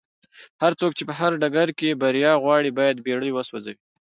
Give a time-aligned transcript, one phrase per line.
[0.61, 3.79] هرڅوک چې په هر ډګر کې بريا غواړي بايد بېړۍ وسوځوي.